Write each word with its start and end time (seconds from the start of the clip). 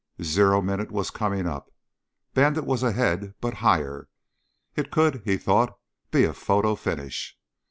Zero 0.23 0.63
minute 0.63 0.89
was 0.91 1.11
coming 1.11 1.45
up. 1.45 1.69
Bandit 2.33 2.65
was 2.65 2.81
ahead, 2.81 3.35
but 3.39 3.53
higher. 3.61 4.09
It 4.75 4.89
could, 4.89 5.21
he 5.25 5.37
thought, 5.37 5.77
be 6.09 6.23
a 6.23 6.33
photo 6.33 6.73
finish. 6.75 7.37